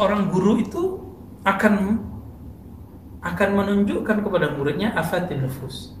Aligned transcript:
seorang 0.00 0.32
guru 0.32 0.56
itu 0.56 0.96
akan 1.44 2.00
akan 3.20 3.48
menunjukkan 3.52 4.24
kepada 4.24 4.56
muridnya 4.56 4.96
afatin 4.96 5.44
nufus. 5.44 5.92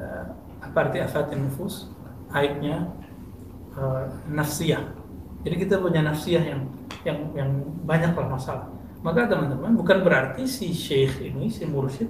Eh, 0.00 0.24
apa 0.64 0.88
arti 0.88 1.04
afatin 1.04 1.44
nufus? 1.44 1.92
Aibnya 2.32 2.88
uh, 3.76 4.08
nafsiyah. 4.32 4.80
Jadi 5.44 5.68
kita 5.68 5.76
punya 5.76 6.00
nafsiyah 6.00 6.40
yang 6.40 6.60
yang 7.04 7.18
yang 7.36 7.50
banyak 7.84 8.16
lah 8.16 8.32
masalah. 8.32 8.72
Maka 9.04 9.28
teman-teman 9.28 9.76
bukan 9.76 10.00
berarti 10.00 10.48
si 10.48 10.72
syekh 10.72 11.20
ini 11.20 11.52
si 11.52 11.68
mursyid 11.68 12.08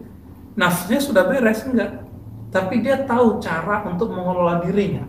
nafsunya 0.55 1.03
sudah 1.03 1.27
beres 1.27 1.66
enggak. 1.66 2.07
Tapi 2.55 2.79
dia 2.79 3.03
tahu 3.03 3.43
cara 3.43 3.82
untuk 3.91 4.14
mengelola 4.14 4.62
dirinya. 4.62 5.03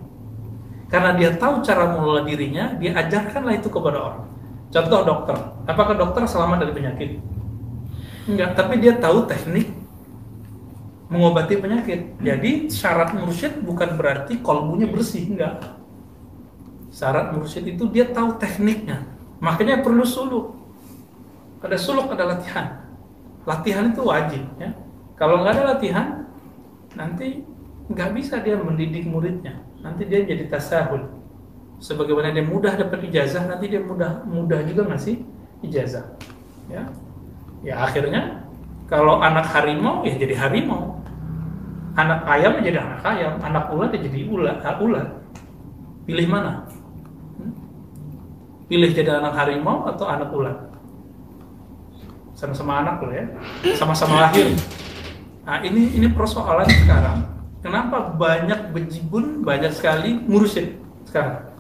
Karena 0.90 1.14
dia 1.14 1.38
tahu 1.38 1.62
cara 1.62 1.94
mengelola 1.94 2.26
dirinya, 2.26 2.74
dia 2.82 2.98
ajarkanlah 2.98 3.62
itu 3.62 3.70
kepada 3.70 3.98
orang. 4.02 4.33
Contoh 4.74 5.06
dokter, 5.06 5.38
apakah 5.70 5.94
dokter 5.94 6.26
selamat 6.26 6.66
dari 6.66 6.74
penyakit? 6.74 7.10
Enggak, 8.26 8.58
tapi 8.58 8.82
dia 8.82 8.98
tahu 8.98 9.30
teknik 9.30 9.70
mengobati 11.14 11.62
penyakit. 11.62 12.18
Jadi 12.18 12.74
syarat 12.74 13.14
mursyid 13.14 13.62
bukan 13.62 13.94
berarti 13.94 14.42
kolbunya 14.42 14.90
bersih, 14.90 15.30
enggak. 15.30 15.62
Syarat 16.90 17.38
mursyid 17.38 17.70
itu 17.70 17.86
dia 17.94 18.10
tahu 18.10 18.42
tekniknya. 18.42 19.06
Makanya 19.38 19.86
perlu 19.86 20.02
suluk. 20.02 20.58
Ada 21.62 21.78
suluk, 21.78 22.10
ada 22.10 22.34
latihan. 22.34 22.82
Latihan 23.46 23.94
itu 23.94 24.02
wajib 24.02 24.42
ya. 24.58 24.74
Kalau 25.14 25.46
nggak 25.46 25.54
ada 25.54 25.64
latihan, 25.78 26.08
nanti 26.98 27.46
nggak 27.94 28.10
bisa 28.18 28.42
dia 28.42 28.58
mendidik 28.58 29.06
muridnya. 29.06 29.62
Nanti 29.86 30.10
dia 30.10 30.26
jadi 30.26 30.50
tasahul. 30.50 31.23
Sebagaimana 31.84 32.32
dia 32.32 32.48
mudah 32.48 32.80
dapat 32.80 33.12
ijazah, 33.12 33.44
nanti 33.44 33.68
dia 33.68 33.84
mudah 33.84 34.24
mudah 34.24 34.64
juga 34.64 34.88
ngasih 34.88 35.20
ijazah. 35.68 36.16
Ya, 36.72 36.88
ya 37.60 37.76
akhirnya 37.84 38.48
kalau 38.88 39.20
anak 39.20 39.52
harimau 39.52 40.00
ya 40.08 40.16
jadi 40.16 40.32
harimau. 40.40 41.04
Anak 42.00 42.24
ayam 42.24 42.56
ya 42.64 42.72
jadi 42.72 42.80
anak 42.80 43.04
ayam 43.04 43.36
anak 43.44 43.68
ulat 43.68 43.92
ya 43.92 44.00
jadi 44.00 44.26
ulat 44.32 44.64
ulat 44.64 45.08
pilih 46.08 46.26
mana? 46.32 46.64
Hmm? 47.38 47.52
pilih 48.72 48.90
jadi 48.96 49.20
anak 49.20 49.36
harimau 49.36 49.84
atau 49.92 50.08
anak 50.08 50.32
ulat 50.32 50.58
sama-sama 52.34 52.80
anak 52.80 53.04
loh 53.04 53.12
ya. 53.12 53.28
Sama-sama 53.76 54.32
lahir. 54.32 54.56
Nah 55.44 55.60
ini 55.68 56.00
ini 56.00 56.08
persoalan 56.16 56.66
sekarang. 56.66 57.28
Kenapa 57.60 58.16
banyak 58.16 58.72
bejibun 58.72 59.44
banyak 59.44 59.76
sekali 59.76 60.16
mursyid 60.16 60.80
sekarang 61.04 61.53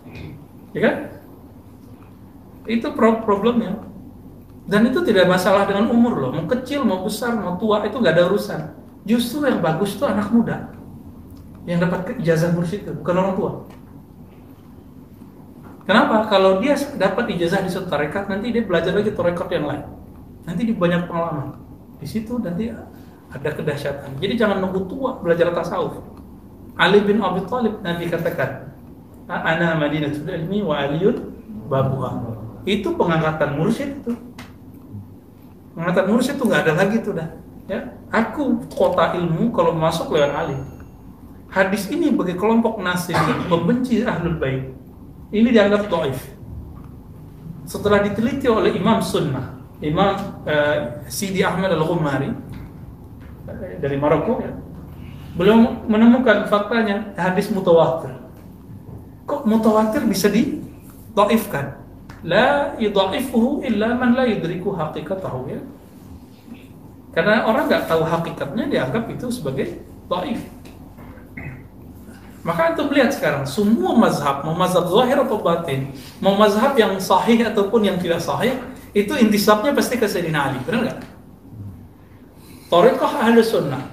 ya 0.74 0.82
kan 0.82 0.96
itu 2.68 2.88
problemnya 2.96 3.80
dan 4.64 4.88
itu 4.88 5.04
tidak 5.04 5.28
masalah 5.28 5.68
dengan 5.68 5.92
umur 5.92 6.16
loh, 6.16 6.32
mau 6.32 6.48
kecil, 6.48 6.88
mau 6.88 7.04
besar, 7.04 7.36
mau 7.36 7.60
tua 7.60 7.84
itu 7.84 8.00
nggak 8.00 8.16
ada 8.16 8.32
urusan. 8.32 8.62
Justru 9.04 9.44
yang 9.44 9.60
bagus 9.60 10.00
itu 10.00 10.08
anak 10.08 10.32
muda 10.32 10.72
yang 11.68 11.84
dapat 11.84 12.16
ijazah 12.24 12.56
mursyid 12.56 12.88
itu, 12.88 12.92
bukan 12.96 13.16
orang 13.20 13.36
tua. 13.36 13.52
Kenapa? 15.84 16.32
Kalau 16.32 16.64
dia 16.64 16.80
dapat 16.96 17.36
ijazah 17.36 17.60
di 17.60 17.68
suatu 17.68 17.92
tarekat, 17.92 18.32
nanti 18.32 18.56
dia 18.56 18.64
belajar 18.64 18.96
lagi 18.96 19.12
tarekat 19.12 19.48
yang 19.52 19.68
lain. 19.68 19.84
Nanti 20.48 20.62
di 20.64 20.72
banyak 20.72 21.12
pengalaman. 21.12 21.60
Di 22.00 22.08
situ 22.08 22.40
nanti 22.40 22.72
ada 23.28 23.50
kedahsyatan. 23.52 24.16
Jadi 24.16 24.34
jangan 24.40 24.64
nunggu 24.64 24.88
tua 24.88 25.20
belajar 25.20 25.52
tasawuf. 25.52 26.00
Ali 26.80 27.04
bin 27.04 27.20
Abi 27.20 27.44
Thalib 27.44 27.84
Nabi 27.84 28.08
katakan, 28.08 28.73
"Ana 29.28 29.76
Madinatul 29.78 30.28
Ilmi 30.28 30.60
wa 30.64 30.76
Aliyun 30.84 31.18
babuha." 31.68 32.10
Itu 32.64 32.96
pengangkatan 32.96 33.60
mursyid 33.60 34.04
itu. 34.04 34.14
Mengatakan 35.76 36.10
mursyid 36.16 36.36
itu 36.40 36.46
nggak 36.48 36.62
ada 36.70 36.74
lagi 36.80 36.98
tuh 37.04 37.14
dah 37.18 37.30
ya. 37.68 37.80
Aku 38.14 38.64
kota 38.72 39.18
ilmu 39.18 39.52
kalau 39.52 39.76
masuk 39.76 40.14
lewat 40.14 40.32
alim. 40.32 40.62
Hadis 41.50 41.86
ini 41.94 42.10
bagi 42.10 42.34
kelompok 42.34 42.82
yang 42.82 43.30
membenci 43.52 44.02
ahlul 44.02 44.38
bait. 44.42 44.74
Ini 45.34 45.50
dianggap 45.50 45.90
doif. 45.90 46.18
Setelah 47.66 48.06
diteliti 48.06 48.50
oleh 48.50 48.76
imam 48.76 49.02
sunnah 49.02 49.54
imam 49.84 50.16
uh, 50.48 51.04
Sidi 51.12 51.44
Ahmad 51.44 51.76
al-Ghumari 51.76 52.32
uh, 52.32 53.76
dari 53.84 53.96
Maroko 54.00 54.40
ya. 54.40 54.52
Beliau 55.34 55.84
menemukan 55.90 56.46
faktanya 56.48 57.12
hadis 57.18 57.50
mutawatir 57.50 58.23
kok 59.24 59.48
mutawatir 59.48 60.04
bisa 60.04 60.28
di 60.28 60.60
doifkan 61.16 61.80
la 62.24 62.76
yudha'ifuhu 62.80 63.64
illa 63.68 63.96
man 63.96 64.16
la 64.16 64.24
yudriku 64.28 64.72
haqiqatahu 64.76 65.52
ya. 65.52 65.60
Karena 67.14 67.46
orang 67.46 67.70
nggak 67.70 67.86
tahu 67.86 68.02
hakikatnya 68.02 68.66
dianggap 68.72 69.06
itu 69.12 69.30
sebagai 69.30 69.86
dhaif. 70.10 70.42
Maka 72.44 72.76
untuk 72.76 72.92
lihat 72.92 73.16
sekarang 73.16 73.48
semua 73.48 73.96
mazhab, 73.96 74.44
mau 74.44 74.52
mazhab 74.52 74.90
zahir 74.90 75.16
atau 75.16 75.40
batin, 75.40 75.94
mau 76.20 76.36
mazhab 76.36 76.76
yang 76.76 77.00
sahih 77.00 77.40
ataupun 77.40 77.88
yang 77.88 77.96
tidak 78.02 78.20
sahih, 78.20 78.60
itu 78.92 79.16
intisabnya 79.16 79.72
pasti 79.72 79.96
ke 79.96 80.04
Sayyidina 80.04 80.52
Ali, 80.52 80.60
benar 80.68 80.92
nggak? 80.92 81.00
Tariqah 82.68 83.14
ahli 83.30 83.40
sunnah, 83.40 83.93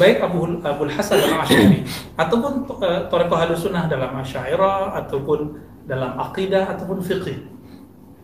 baik 0.00 0.24
Abu 0.24 0.48
Abu 0.64 0.88
Hasan 0.88 1.20
al-Asy'ari 1.20 1.84
ataupun 2.16 2.64
uh, 2.80 3.04
Tariqah 3.12 3.38
ahli 3.44 3.52
sunnah 3.52 3.84
dalam 3.84 4.16
Asy'ariyah 4.16 4.96
ataupun 5.04 5.60
dalam 5.84 6.16
akidah 6.16 6.72
ataupun 6.72 7.04
fikih. 7.04 7.44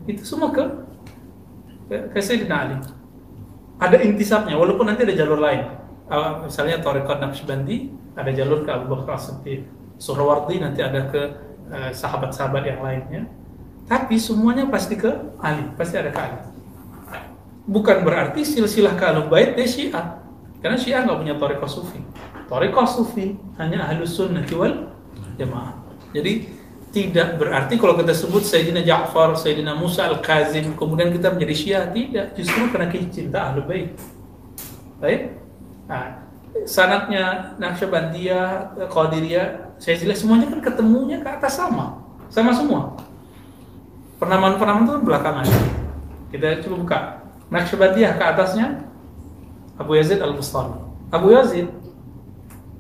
Itu 0.08 0.24
semua 0.24 0.48
ke 0.56 0.64
ke 1.86 2.18
Sayyidina 2.18 2.56
Ali. 2.56 2.76
Ada 3.76 4.00
intisabnya, 4.08 4.56
walaupun 4.56 4.88
nanti 4.88 5.04
ada 5.04 5.12
jalur 5.12 5.36
lain. 5.36 5.68
Uh, 6.08 6.48
misalnya 6.48 6.80
Tariqat 6.80 7.20
Naqsybandi, 7.20 7.92
ada 8.16 8.32
jalur 8.32 8.64
ke 8.64 8.70
Abu 8.72 8.88
Bakar 8.88 9.20
As-Siddiq. 9.20 9.68
Surawardi 10.00 10.64
nanti 10.64 10.80
ada 10.80 11.12
ke 11.12 11.22
uh, 11.68 11.90
sahabat-sahabat 11.92 12.62
yang 12.64 12.80
lainnya. 12.80 13.28
Tapi 13.84 14.16
semuanya 14.16 14.66
pasti 14.66 14.96
ke 14.96 15.12
Ali, 15.38 15.68
pasti 15.76 15.94
ada 16.00 16.08
ke 16.08 16.18
Ali. 16.18 16.38
Bukan 17.66 18.06
berarti 18.06 18.46
silsilah 18.46 18.94
ke 18.96 19.04
Ahlul 19.04 19.28
Bait 19.28 19.54
dia 19.58 19.66
Syiah. 19.66 20.25
Karena 20.60 20.76
Syiah 20.76 21.04
nggak 21.04 21.18
punya 21.20 21.34
Tariqah 21.36 21.70
Sufi. 21.70 22.00
Tariqah 22.46 22.86
Sufi 22.88 23.36
hanya 23.60 23.86
Ahlus 23.86 24.16
Sunnah 24.16 24.46
wal 24.54 24.94
Jamaah. 25.36 25.76
Jadi 26.16 26.48
tidak 26.96 27.36
berarti 27.36 27.76
kalau 27.76 27.92
kita 28.00 28.16
sebut 28.16 28.40
Sayyidina 28.40 28.80
Ja'far, 28.80 29.36
Sayyidina 29.36 29.76
Musa 29.76 30.08
Al-Kazim, 30.08 30.72
kemudian 30.80 31.12
kita 31.12 31.28
menjadi 31.28 31.54
Syiah, 31.54 31.84
tidak. 31.92 32.32
Justru 32.32 32.72
karena 32.72 32.88
cinta 32.88 33.52
Ahlul 33.52 33.68
Bait. 33.68 33.92
Baik? 34.96 35.36
Nah, 35.84 36.24
sanatnya 36.64 37.52
Naqsyabandiyah, 37.60 38.80
Qadiriyah, 38.88 39.76
saya 39.76 40.00
jelas 40.00 40.24
semuanya 40.24 40.48
kan 40.48 40.60
ketemunya 40.64 41.20
ke 41.20 41.28
atas 41.28 41.60
sama. 41.60 42.00
Sama 42.32 42.56
semua. 42.56 42.96
Penamaan-penamaan 44.16 44.88
itu 44.88 44.92
kan 44.96 45.04
belakangan. 45.04 45.46
Kita 46.32 46.64
coba 46.64 46.76
buka. 46.80 46.98
Naqsyabandiyah 47.52 48.16
ke 48.16 48.24
atasnya 48.24 48.66
Abu 49.76 49.96
Yazid 49.96 50.20
Al-Bustami. 50.20 50.76
Abu 51.12 51.32
Yazid 51.32 51.68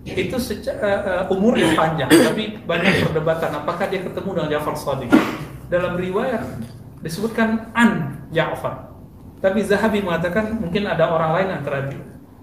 itu 0.06 0.36
secara 0.38 1.26
uh, 1.26 1.34
umurnya 1.34 1.74
panjang 1.74 2.06
tapi 2.06 2.62
banyak 2.62 3.10
perdebatan 3.10 3.50
apakah 3.58 3.90
dia 3.90 4.06
ketemu 4.06 4.30
dengan 4.38 4.50
Ja'far 4.58 4.74
Sadiq. 4.78 5.10
Dalam 5.66 5.98
riwayat 5.98 6.46
disebutkan 7.02 7.70
an 7.74 8.22
Ja'far. 8.30 8.94
Tapi 9.42 9.66
Zahabi 9.66 10.00
mengatakan 10.00 10.56
mungkin 10.56 10.86
ada 10.86 11.10
orang 11.10 11.30
lain 11.42 11.48
antara 11.62 11.90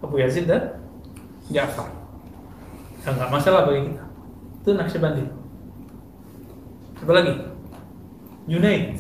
Abu 0.04 0.20
Yazid 0.20 0.46
dan 0.46 0.76
Ja'far. 1.48 1.88
Ya, 3.04 3.28
masalah 3.28 3.68
bagi 3.68 3.92
kita. 3.92 4.06
Itu 4.64 4.70
Naqsyabandi 4.76 5.44
apa 7.04 7.12
lagi? 7.12 7.34
Junaid. 8.48 8.96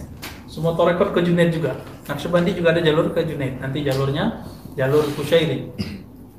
Semua 0.51 0.75
torekot 0.75 1.15
ke 1.15 1.23
Junaid 1.23 1.55
juga. 1.55 1.79
Naqsyabandi 2.11 2.51
juga 2.51 2.75
ada 2.75 2.83
jalur 2.83 3.15
ke 3.15 3.23
Junaid. 3.23 3.63
Nanti 3.63 3.79
jalurnya 3.79 4.43
jalur 4.73 5.05
Kusyairi 5.13 5.69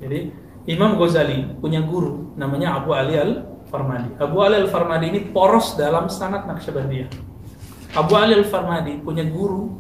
jadi 0.05 0.31
Imam 0.65 0.97
Ghazali 0.97 1.61
punya 1.61 1.85
guru 1.85 2.33
namanya 2.41 2.81
Abu 2.81 2.97
Ali 2.97 3.21
Al-Farmadi. 3.21 4.17
Abu 4.17 4.37
Ali 4.41 4.65
Al-Farmadi 4.65 5.07
ini 5.13 5.21
poros 5.29 5.77
dalam 5.77 6.09
sanad 6.09 6.49
Naqsyabandiyah. 6.49 7.09
Abu 7.93 8.13
Ali 8.17 8.41
Al-Farmadi 8.41 9.05
punya 9.05 9.29
guru 9.29 9.77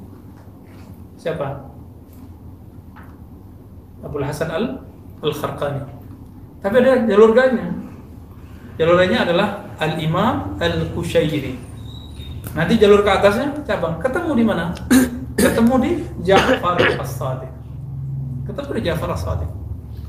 siapa? 1.16 1.72
Abu 4.04 4.20
Hasan 4.20 4.52
Al 4.52 4.84
Al-Kharqani. 5.24 5.88
Tapi 6.60 6.74
ada 6.84 7.08
jalur 7.08 7.32
lainnya. 7.32 7.72
Jalur 8.76 9.00
lainnya 9.00 9.24
adalah 9.24 9.48
Al-Imam 9.80 10.60
Al-Kusyairi. 10.60 11.56
Nanti 12.52 12.76
jalur 12.76 13.00
ke 13.00 13.08
atasnya 13.08 13.56
cabang. 13.64 13.96
Ketemu 14.04 14.30
di 14.36 14.44
mana? 14.44 14.76
Ketemu 15.40 15.74
di 15.80 15.90
Ja'far 16.28 16.76
As-Sadiq. 17.00 17.53
Ketemu 18.44 18.70
di 18.76 18.82
Ja'far 18.84 19.10
As-Sadiq. 19.16 19.50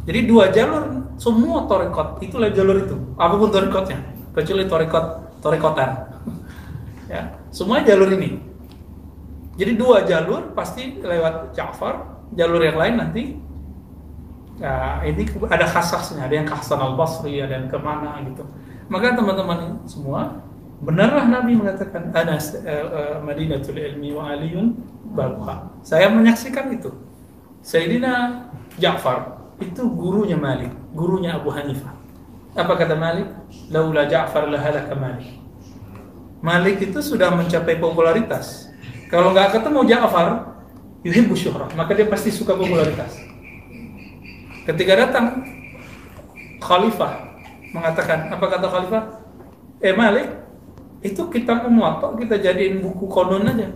Jadi 0.05 0.19
dua 0.29 0.53
jalur 0.53 0.83
semua 1.15 1.65
torekot 1.65 2.19
itulah 2.19 2.51
jalur 2.51 2.77
itu 2.83 2.95
apa 3.15 3.33
pun 3.39 3.49
torekotnya 3.49 3.99
kecuali 4.35 4.67
torekot 4.67 5.05
torekotan 5.39 5.89
ya 7.13 7.39
semua 7.49 7.79
jalur 7.81 8.11
ini 8.11 8.53
Jadi 9.55 9.79
dua 9.79 10.03
jalur 10.03 10.51
pasti 10.51 10.99
lewat 10.99 11.55
Ja'far, 11.55 12.27
jalur 12.35 12.59
yang 12.59 12.75
lain 12.75 12.95
nanti 12.99 13.23
Nah, 14.55 15.03
ini 15.03 15.27
ada 15.51 15.67
khasasnya, 15.67 16.31
ada 16.31 16.35
yang 16.39 16.47
ke 16.47 16.55
Hasan 16.55 16.79
al 16.79 16.95
Basri, 16.95 17.43
ada 17.43 17.59
yang 17.59 17.67
ke 17.67 17.75
mana 17.75 18.23
gitu. 18.23 18.47
Maka 18.87 19.11
teman-teman 19.11 19.83
semua, 19.83 20.39
benarlah 20.79 21.27
Nabi 21.27 21.59
mengatakan 21.59 22.15
Anas 22.15 22.55
uh, 22.55 22.63
uh, 22.63 23.15
Madinatul 23.19 23.75
Ilmi 23.75 24.15
wa 24.15 24.31
Aliyun 24.31 24.79
Babuha. 25.11 25.75
Saya 25.83 26.07
menyaksikan 26.07 26.71
itu. 26.71 26.87
Sayyidina 27.65 28.45
Ja'far 28.77 29.41
itu 29.57 29.89
gurunya 29.89 30.37
Malik, 30.37 30.69
gurunya 30.93 31.33
Abu 31.33 31.49
Hanifah. 31.49 31.97
Apa 32.53 32.77
kata 32.77 32.93
Malik? 32.93 33.25
Laula 33.73 34.05
Ja'far 34.05 34.45
lahalaka 34.45 34.93
Malik. 34.93 35.41
Malik 36.45 36.77
itu 36.85 37.01
sudah 37.01 37.33
mencapai 37.33 37.81
popularitas. 37.81 38.69
Kalau 39.09 39.33
nggak 39.33 39.57
ketemu 39.57 39.81
Ja'far, 39.89 40.61
yuhibbu 41.01 41.33
syuhrah, 41.33 41.65
maka 41.73 41.97
dia 41.97 42.05
pasti 42.05 42.29
suka 42.29 42.53
popularitas. 42.53 43.17
Ketika 44.69 44.93
datang 45.01 45.41
khalifah 46.61 47.17
mengatakan 47.73 48.29
apa 48.29 48.45
kata 48.45 48.67
khalifah? 48.69 49.03
Eh 49.81 49.97
Malik, 49.97 50.29
itu 51.01 51.21
kita 51.33 51.65
memuatok 51.65 52.21
kita 52.21 52.37
jadiin 52.37 52.77
buku 52.77 53.09
konon 53.09 53.49
aja. 53.49 53.73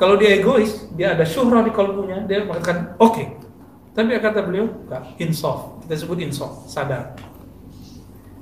Kalau 0.00 0.16
dia 0.16 0.40
egois, 0.40 0.88
dia 0.96 1.12
ada 1.12 1.28
syuhrah 1.28 1.60
di 1.60 1.76
kalbunya, 1.76 2.24
dia 2.24 2.40
mengatakan 2.48 2.96
oke. 2.96 3.12
Okay. 3.12 3.26
Tapi 3.92 4.16
kata 4.16 4.40
beliau, 4.46 4.64
enggak, 4.88 5.20
insaf. 5.20 5.76
Kita 5.84 5.94
sebut 6.00 6.24
insaf, 6.24 6.64
sadar. 6.64 7.20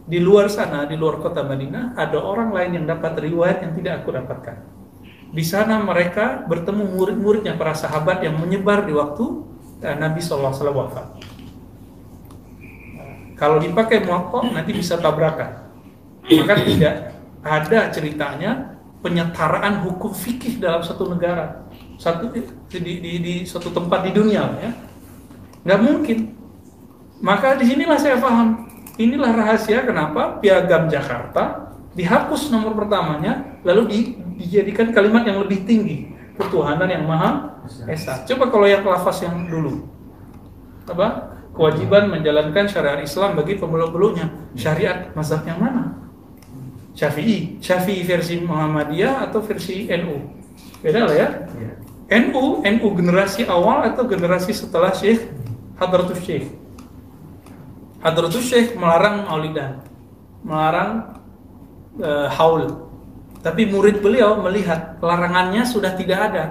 Di 0.06 0.22
luar 0.22 0.46
sana, 0.46 0.86
di 0.86 0.94
luar 0.94 1.18
kota 1.18 1.42
Madinah, 1.42 1.98
ada 1.98 2.22
orang 2.22 2.54
lain 2.54 2.78
yang 2.78 2.86
dapat 2.86 3.18
riwayat 3.18 3.66
yang 3.66 3.72
tidak 3.74 4.06
aku 4.06 4.14
dapatkan. 4.14 4.56
Di 5.28 5.44
sana 5.44 5.82
mereka 5.82 6.46
bertemu 6.46 6.94
murid-muridnya 6.94 7.58
para 7.58 7.74
sahabat 7.74 8.22
yang 8.24 8.38
menyebar 8.38 8.88
di 8.88 8.94
waktu 8.96 9.44
Nabi 9.82 10.20
SAW 10.22 10.54
wafat. 10.72 11.20
Kalau 13.36 13.60
dipakai 13.60 14.02
motor 14.06 14.48
nanti 14.48 14.72
bisa 14.72 14.96
tabrakan. 14.96 15.68
Maka 16.28 16.54
tidak 16.64 16.94
ada 17.44 17.80
ceritanya 17.92 18.50
penyetaraan 18.98 19.86
hukum 19.86 20.10
fikih 20.10 20.58
dalam 20.58 20.82
satu 20.82 21.06
negara, 21.10 21.66
satu 21.96 22.34
di, 22.34 22.42
di, 22.70 23.12
di, 23.22 23.34
suatu 23.46 23.70
tempat 23.70 24.06
di 24.06 24.10
dunia 24.10 24.42
ya. 24.58 24.70
Nggak 25.62 25.80
mungkin. 25.82 26.18
Maka 27.18 27.58
di 27.58 27.66
sinilah 27.66 27.98
saya 27.98 28.18
paham. 28.18 28.66
Inilah 28.98 29.30
rahasia 29.30 29.86
kenapa 29.86 30.42
piagam 30.42 30.90
Jakarta 30.90 31.70
dihapus 31.94 32.50
nomor 32.50 32.74
pertamanya, 32.74 33.58
lalu 33.62 33.82
di, 33.86 33.98
dijadikan 34.42 34.90
kalimat 34.90 35.22
yang 35.22 35.38
lebih 35.38 35.62
tinggi, 35.62 36.10
ketuhanan 36.34 36.90
yang 36.90 37.06
maha 37.06 37.62
esa. 37.86 38.26
Coba 38.26 38.50
kalau 38.50 38.66
yang 38.66 38.82
lafaz 38.82 39.22
yang 39.22 39.46
dulu, 39.46 39.86
apa? 40.90 41.38
kewajiban 41.58 42.06
menjalankan 42.06 42.70
syariat 42.70 43.02
Islam 43.02 43.34
bagi 43.34 43.58
pemeluk-peluknya. 43.58 44.54
Syariat 44.54 45.10
mazhab 45.18 45.42
yang 45.42 45.58
mana? 45.58 45.87
Syafi'i. 46.98 47.62
Syafi'i 47.62 48.02
versi 48.02 48.42
Muhammadiyah 48.42 49.30
atau 49.30 49.38
versi 49.38 49.86
NU? 49.86 50.18
Beda 50.82 51.06
lah 51.06 51.14
ya. 51.14 51.28
Iya. 51.54 51.72
NU, 52.26 52.66
NU 52.66 52.88
generasi 52.98 53.46
awal 53.46 53.86
atau 53.86 54.02
generasi 54.02 54.50
setelah 54.50 54.90
Syekh 54.90 55.30
Hadratus 55.78 56.18
Syekh. 56.26 56.50
Hadratus 58.02 58.50
Syekh 58.50 58.74
melarang 58.74 59.30
maulidan, 59.30 59.78
melarang 60.42 61.22
uh, 62.02 62.26
haul. 62.34 62.90
Tapi 63.46 63.70
murid 63.70 64.02
beliau 64.02 64.42
melihat 64.42 64.98
larangannya 64.98 65.62
sudah 65.62 65.94
tidak 65.94 66.18
ada. 66.34 66.44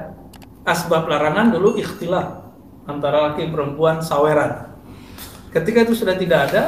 Asbab 0.64 1.12
larangan 1.12 1.52
dulu 1.52 1.76
ikhtilaf 1.76 2.48
antara 2.88 3.32
laki 3.32 3.52
perempuan 3.52 4.00
saweran. 4.00 4.72
Ketika 5.52 5.84
itu 5.84 5.96
sudah 5.96 6.16
tidak 6.16 6.52
ada 6.52 6.64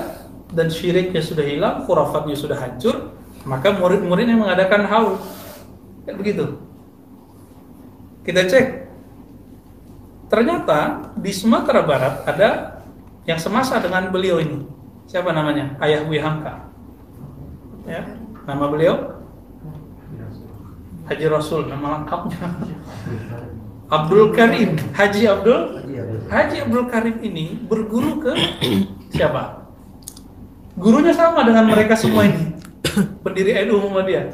dan 0.51 0.67
syiriknya 0.67 1.23
sudah 1.23 1.45
hilang, 1.47 1.87
khurafatnya 1.87 2.35
sudah 2.35 2.59
hancur, 2.59 3.18
maka 3.49 3.73
murid-murid 3.73 4.29
yang 4.29 4.45
mengadakan 4.45 4.85
haul. 4.85 5.17
Kayak 6.05 6.17
begitu. 6.21 6.45
Kita 8.21 8.45
cek. 8.45 8.67
Ternyata 10.29 11.09
di 11.17 11.33
Sumatera 11.33 11.81
Barat 11.81 12.21
ada 12.29 12.49
yang 13.25 13.41
semasa 13.41 13.81
dengan 13.81 14.13
beliau 14.13 14.37
ini. 14.37 14.61
Siapa 15.09 15.33
namanya? 15.33 15.73
Ayah 15.81 16.05
Buya 16.05 16.21
Hamka. 16.21 16.69
Ya, 17.89 18.05
nama 18.45 18.69
beliau 18.69 19.17
Haji 21.09 21.25
Rasul, 21.25 21.65
nama 21.65 21.97
lengkapnya. 21.97 22.37
Abdul 23.89 24.29
Karim, 24.37 24.77
Haji 24.93 25.25
Abdul 25.25 25.61
Haji 26.29 26.55
Abdul 26.69 26.85
Karim 26.85 27.17
ini 27.25 27.57
berguru 27.65 28.21
ke 28.21 28.37
siapa? 29.09 29.65
Gurunya 30.77 31.09
sama 31.17 31.41
dengan 31.41 31.65
mereka 31.65 31.97
semua 31.97 32.29
ini. 32.29 32.53
Pendiri 33.25 33.55
NU 33.67 33.79
Muhammadiyah. 33.79 34.25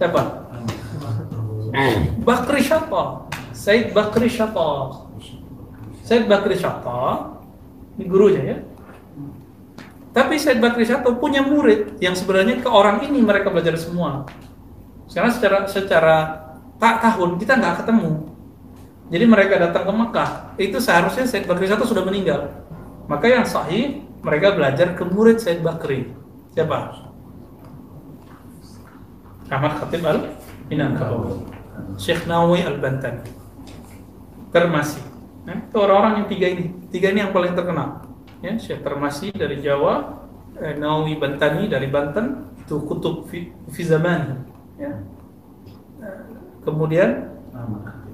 Siapa? 0.00 0.22
Bakri 2.22 2.60
Syata. 2.62 3.26
Said 3.54 3.90
Bakri 3.94 4.28
Syata. 4.30 5.02
Said 6.04 6.28
Bakri 6.28 6.56
Syata 6.58 7.32
ini 7.94 8.04
gurunya 8.10 8.42
ya. 8.42 8.56
Tapi 10.14 10.38
Said 10.38 10.58
Bakri 10.58 10.86
Syata 10.86 11.14
punya 11.14 11.42
murid 11.42 11.98
yang 11.98 12.14
sebenarnya 12.14 12.60
ke 12.62 12.68
orang 12.70 13.02
ini 13.06 13.22
mereka 13.22 13.50
belajar 13.50 13.74
semua. 13.78 14.26
Sekarang 15.06 15.30
secara 15.30 15.58
secara 15.70 16.16
tak 16.78 17.02
tahun 17.02 17.38
kita 17.38 17.54
nggak 17.58 17.76
ketemu 17.86 18.34
jadi 19.12 19.24
mereka 19.28 19.60
datang 19.60 19.84
ke 19.84 19.92
Mekah, 19.92 20.30
itu 20.56 20.80
seharusnya 20.80 21.28
Said 21.28 21.44
Bakri 21.44 21.68
satu 21.68 21.84
sudah 21.84 22.08
meninggal. 22.08 22.48
Maka 23.04 23.28
yang 23.28 23.44
sahih, 23.44 24.00
mereka 24.24 24.56
belajar 24.56 24.96
ke 24.96 25.04
murid 25.04 25.36
Said 25.36 25.60
Bakri. 25.60 26.08
Siapa? 26.56 27.12
Ahmad 29.50 29.72
Khatib 29.80 30.02
al 30.04 30.18
Minangkabawi. 30.68 31.44
Syekh 32.00 32.24
Nawawi 32.24 32.64
al 32.64 32.78
Bantani. 32.80 33.24
Termasi. 34.54 35.02
Nah, 35.44 35.60
itu 35.60 35.76
orang-orang 35.76 36.24
yang 36.24 36.28
tiga 36.30 36.46
ini. 36.48 36.64
Tiga 36.88 37.12
ini 37.12 37.20
yang 37.20 37.32
paling 37.34 37.52
terkenal. 37.52 38.06
Ya, 38.40 38.56
Syekh 38.56 38.84
Termasi 38.84 39.32
dari 39.32 39.60
Jawa, 39.60 40.24
eh, 40.60 40.76
Nawawi 40.76 41.16
Bantani 41.16 41.68
dari 41.68 41.88
Banten, 41.88 42.54
itu 42.60 42.80
kutub 42.84 43.28
fi, 43.28 43.52
fi 43.72 43.82
zaman. 43.84 44.46
Ya. 44.80 45.00
Eh, 46.00 46.18
kemudian 46.64 47.34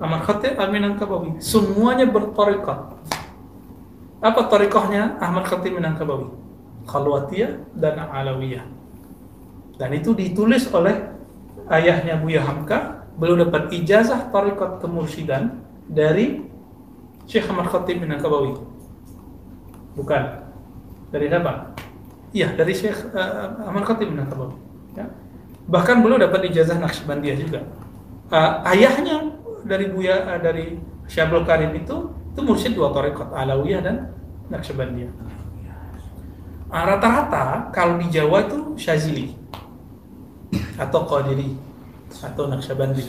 Ahmad 0.01 0.23
Khatib 0.27 0.59
Amin 0.59 0.85
Kabawi 0.97 1.39
semuanya 1.41 2.05
bertorikat 2.05 2.97
apa 4.21 4.41
torikohnya 4.53 5.17
Ahmad 5.17 5.49
Khatib 5.49 5.77
Minangkabawi 5.77 6.29
Khalwatiyah 6.85 7.57
dan 7.77 7.97
Alawiyah 8.11 8.67
dan 9.81 9.91
itu 9.97 10.13
ditulis 10.13 10.69
oleh 10.73 11.09
ayahnya 11.71 12.19
Buya 12.19 12.43
Hamka 12.43 13.07
belum 13.15 13.47
dapat 13.49 13.71
ijazah 13.71 14.29
tarikat 14.35 14.83
kemursidan 14.83 15.63
dari 15.87 16.43
Syekh 17.31 17.47
Ahmad 17.47 17.71
Khatib 17.71 18.03
Minangkabawi 18.03 18.59
bukan 19.95 20.23
dari 21.15 21.27
siapa? 21.31 21.75
Iya 22.35 22.55
dari 22.59 22.73
Syekh 22.75 23.15
uh, 23.15 23.71
Ahmad 23.71 23.87
Khatib 23.87 24.11
Minangkabawi 24.11 24.55
ya. 24.99 25.07
bahkan 25.71 26.03
belum 26.03 26.19
dapat 26.19 26.51
ijazah 26.51 26.79
Naqsyabandiyah 26.83 27.37
juga 27.39 27.61
uh, 28.35 28.67
ayahnya 28.75 29.31
dari 29.63 29.87
Buya 29.91 30.27
uh, 30.27 30.41
dari 30.43 30.79
Syabul 31.07 31.47
Karim 31.47 31.75
itu 31.79 32.11
itu 32.31 32.41
mursyid 32.43 32.79
dua 32.79 32.95
tarekat 32.95 33.35
Alawiyah 33.35 33.83
dan 33.83 34.15
Naqsyabandiyah. 34.51 35.11
Uh, 36.71 36.85
rata-rata 36.87 37.75
kalau 37.75 37.99
di 37.99 38.07
Jawa 38.15 38.47
itu 38.47 38.79
Syazili 38.79 39.40
atau 40.81 41.05
Qadiri 41.05 41.53
atau 42.25 42.49
Naqsyabandi. 42.49 43.05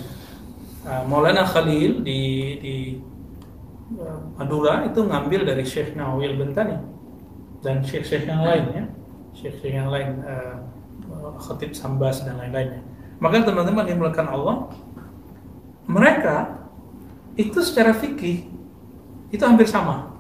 Uh, 0.82 1.04
Maulana 1.08 1.48
Khalil 1.48 2.04
di 2.04 2.20
di 2.60 2.76
uh, 3.96 4.20
Madura 4.36 4.84
itu 4.84 5.00
ngambil 5.08 5.48
dari 5.48 5.64
Syekh 5.64 5.96
Nawil 5.96 6.36
Bentani 6.36 6.76
dan 7.62 7.86
syekh-syekh 7.86 8.26
yang 8.26 8.42
lain 8.42 8.66
ya, 8.74 8.84
syekh-syekh 9.38 9.78
yang 9.78 9.88
lain 9.94 10.20
uh, 10.26 10.58
Khatib 11.38 11.72
Sambas 11.78 12.26
dan 12.26 12.42
lain-lainnya. 12.42 12.82
Maka 13.22 13.46
teman-teman 13.46 13.86
yang 13.86 14.02
melakukan 14.02 14.34
Allah, 14.34 14.66
mereka 15.86 16.66
itu 17.38 17.62
secara 17.62 17.94
fikih 17.94 18.50
itu 19.30 19.44
hampir 19.46 19.70
sama. 19.70 20.12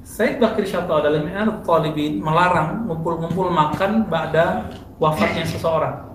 Said 0.00 0.42
Bakir 0.42 0.66
Syato 0.66 0.98
dalam 1.00 1.28
Talibin 1.62 2.18
melarang 2.18 2.88
ngumpul-ngumpul 2.88 3.52
makan 3.52 4.10
pada 4.10 4.66
wafatnya 4.98 5.46
seseorang. 5.46 6.09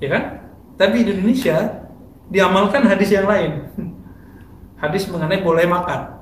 Ya 0.00 0.08
kan? 0.12 0.22
Tapi 0.76 1.04
di 1.04 1.16
Indonesia 1.16 1.88
diamalkan 2.28 2.84
hadis 2.84 3.10
yang 3.12 3.26
lain. 3.26 3.52
Hadis 4.82 5.08
mengenai 5.08 5.40
boleh 5.40 5.64
makan. 5.64 6.20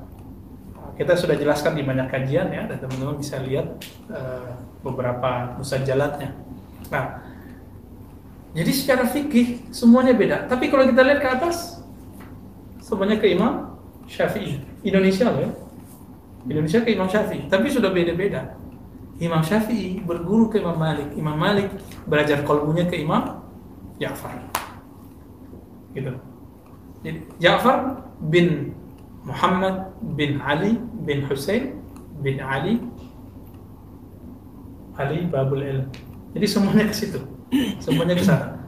Kita 0.95 1.19
sudah 1.19 1.35
jelaskan 1.35 1.75
di 1.75 1.83
banyak 1.83 2.07
kajian 2.07 2.55
ya, 2.55 2.71
dan 2.71 2.79
teman-teman 2.79 3.19
bisa 3.19 3.43
lihat 3.43 3.83
uh, 4.07 4.63
beberapa 4.79 5.59
musajalatnya. 5.59 6.39
Nah, 6.87 7.19
jadi 8.55 8.71
secara 8.71 9.11
fikih 9.11 9.75
semuanya 9.75 10.15
beda. 10.15 10.47
Tapi 10.47 10.71
kalau 10.71 10.87
kita 10.87 11.03
lihat 11.03 11.19
ke 11.19 11.29
atas, 11.35 11.83
semuanya 12.79 13.19
ke 13.19 13.27
Imam 13.27 13.75
Syafi'i. 14.07 14.63
Indonesia 14.87 15.27
loh 15.35 15.43
ya. 15.43 15.51
Indonesia 16.47 16.79
ke 16.87 16.95
Imam 16.95 17.11
Syafi'i, 17.11 17.51
tapi 17.51 17.75
sudah 17.75 17.91
beda-beda. 17.91 18.55
Imam 19.19 19.43
Syafi'i 19.43 19.99
berguru 19.99 20.47
ke 20.47 20.63
Imam 20.63 20.79
Malik, 20.79 21.11
Imam 21.19 21.35
Malik 21.35 21.75
belajar 22.07 22.47
kolbunya 22.47 22.87
ke 22.87 23.03
Imam 23.03 23.34
Ja'far. 24.05 24.37
Gitu. 25.97 26.13
Jadi 27.05 27.19
Ja'far 27.41 28.05
bin 28.29 28.77
Muhammad 29.25 29.97
bin 30.17 30.41
Ali 30.45 30.77
bin 31.09 31.25
Hussein 31.25 31.81
bin 32.21 32.45
Ali 32.45 32.85
Ali 35.01 35.27
Babul 35.27 35.65
Ilm. 35.65 35.89
Jadi 36.37 36.47
semuanya 36.47 36.85
ke 36.87 36.95
situ. 36.95 37.21
Semuanya 37.81 38.15
ke 38.15 38.25
sana. 38.25 38.61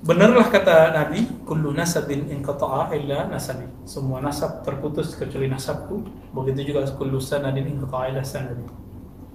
Benarlah 0.00 0.48
kata 0.48 0.96
Nabi, 0.96 1.28
kullu 1.44 1.76
nasabin 1.76 2.24
inqata'a 2.32 2.96
illa 2.96 3.28
nasabi. 3.28 3.68
Semua 3.84 4.24
nasab 4.24 4.64
terputus 4.64 5.12
kecuali 5.12 5.44
nasabku. 5.44 6.00
Begitu 6.32 6.72
juga 6.72 6.88
kullu 6.96 7.20
sanadin 7.20 7.68
inqata'a 7.76 8.08
illa 8.08 8.24
sanadi. 8.24 8.64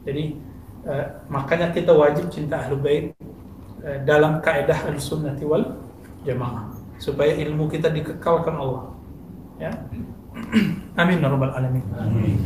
Jadi 0.05 0.23
uh, 0.89 1.05
makanya 1.29 1.69
kita 1.69 1.93
wajib 1.93 2.33
cinta 2.33 2.65
ahlu 2.65 2.81
bait 2.81 3.13
Eh, 3.85 4.01
dalam 4.01 4.41
kaedah 4.41 4.89
al-sunnah 4.89 5.37
wal 5.45 5.77
jamaah. 6.25 6.73
Supaya 6.97 7.37
ilmu 7.37 7.69
kita 7.69 7.93
dikekalkan 7.93 8.57
Allah. 8.57 8.89
Ya. 9.61 9.69
Amin 10.99 11.21
ya 11.21 11.29
rabbal 11.29 11.53
alamin. 11.53 11.85
Amin. 11.93 12.41